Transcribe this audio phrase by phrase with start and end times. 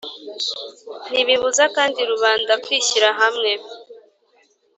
[1.09, 3.51] ntibibuza kandi rubanda kwishyira hamwe